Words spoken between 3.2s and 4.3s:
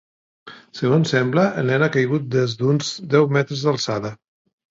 metres d’alçada.